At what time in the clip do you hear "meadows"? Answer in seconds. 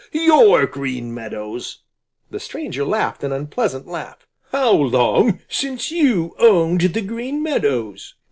1.13-1.83, 7.43-8.15